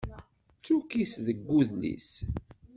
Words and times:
D 0.57 0.61
tukkist 0.65 1.15
deg 1.27 1.37
udlis. 1.59 2.09